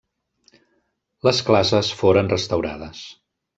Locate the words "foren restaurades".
2.01-3.07